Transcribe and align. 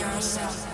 yourself. 0.00 0.73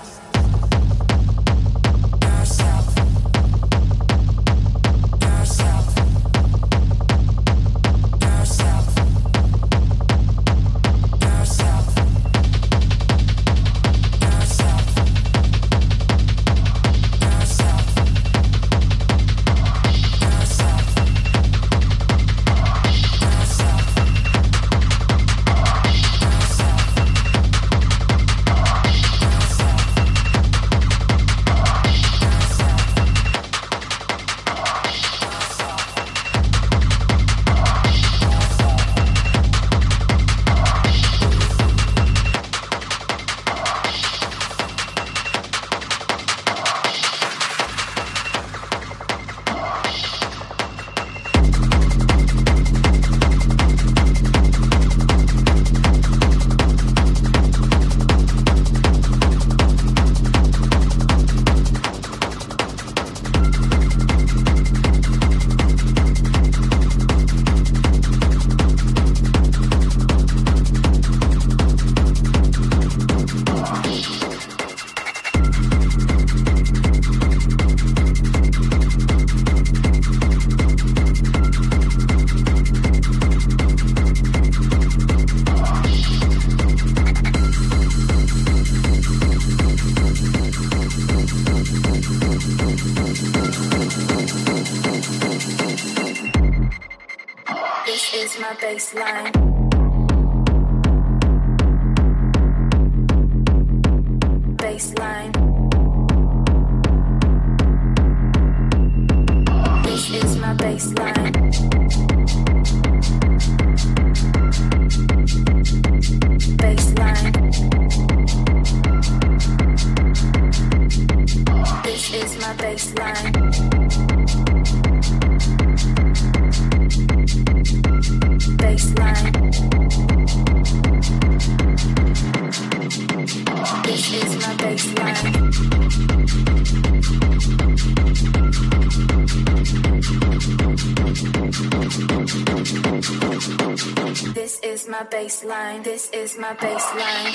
baseline. 145.70 145.85
This 145.85 146.11
is 146.11 146.37
my 146.38 146.54
baseline. 146.54 147.33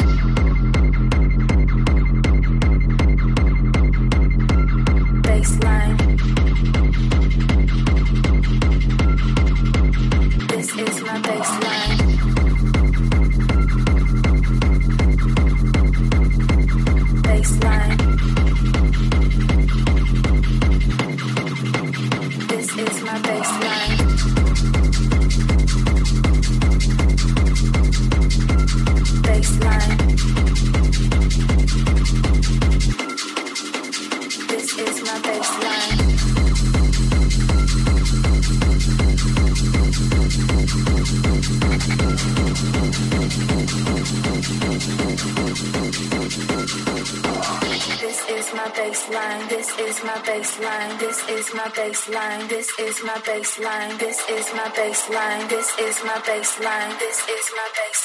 Baseline. 5.24 5.98
This 10.50 10.70
is 10.70 11.02
my 11.02 11.22
baseline. 11.22 11.95
my 51.66 51.72
baseline. 51.72 52.48
This 52.48 52.70
is 52.80 53.04
my 53.04 53.18
baseline. 53.26 53.98
This 53.98 54.20
is 54.30 54.54
my 54.54 54.70
baseline. 54.78 55.50
This 55.50 55.74
is 55.80 56.04
my 56.04 56.14
baseline. 56.22 57.00
This 57.00 57.28
is 57.28 57.52
my 57.58 57.70
baseline. 57.74 58.05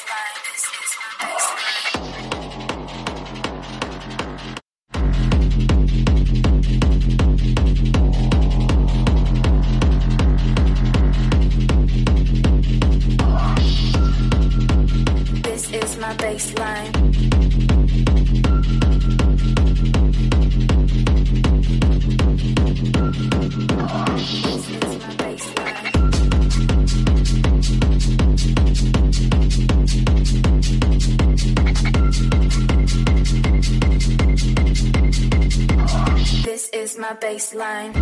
line. 37.61 38.00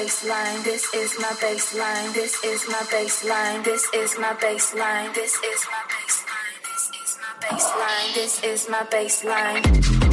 baseline, 0.00 0.64
this 0.64 0.94
is 0.94 1.18
my 1.20 1.28
baseline, 1.44 2.14
this 2.14 2.42
is 2.42 2.66
my 2.68 2.82
baseline, 2.88 3.62
this 3.64 3.86
is 3.94 4.18
my 4.18 4.32
baseline, 4.32 5.14
this 5.14 5.34
is 5.34 5.66
my 5.70 5.82
baseline, 5.92 6.54
this 6.64 6.90
is 7.02 7.18
my 7.20 7.32
baseline, 7.46 8.14
this 8.14 8.42
is 8.42 8.68
my 8.70 8.82
baseline. 8.84 10.09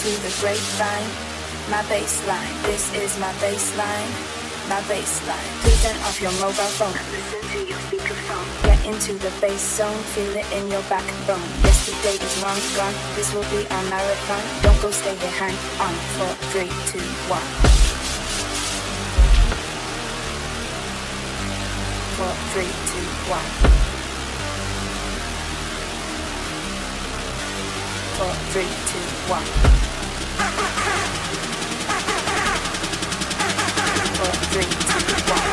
Through 0.00 0.16
the 0.24 0.32
grapevine, 0.40 1.12
my 1.68 1.84
baseline. 1.92 2.56
This 2.64 2.88
is 2.96 3.20
my 3.20 3.28
baseline, 3.36 4.08
my 4.64 4.80
baseline. 4.88 5.48
Please 5.60 5.82
turn 5.84 5.96
off 6.08 6.16
your 6.16 6.32
mobile 6.40 6.72
phone. 6.80 6.96
Listen 7.12 7.42
to 7.52 7.60
your 7.68 7.76
speakerphone. 7.84 8.48
Get 8.64 8.80
into 8.86 9.12
the 9.20 9.30
bass 9.42 9.60
zone, 9.60 10.00
feel 10.16 10.32
it 10.40 10.48
in 10.56 10.72
your 10.72 10.80
backbone. 10.88 11.44
Yesterday 11.68 12.16
is 12.16 12.34
long 12.40 12.56
gone, 12.80 12.96
this 13.14 13.28
will 13.34 13.44
be 13.52 13.68
our 13.68 13.84
marathon. 13.92 14.40
Don't 14.62 14.80
go, 14.80 14.90
stay 14.90 15.16
hang 15.36 15.52
on. 15.84 15.92
Four, 16.16 16.32
three, 16.48 16.72
two, 16.88 17.04
one. 17.28 17.44
Four, 22.16 22.32
three, 22.56 22.72
two, 22.88 23.06
one. 23.28 23.80
four, 28.20 28.34
three, 28.52 28.68
two, 28.92 29.19
one. 29.30 29.44
Four, 34.18 34.32
three, 34.50 34.70
two, 34.90 35.06
one. 35.30 35.46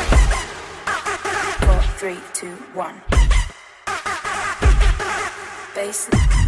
Four, 1.64 1.80
three, 1.98 2.20
two, 2.34 2.56
one. 2.74 3.00
Baseline, 5.74 6.47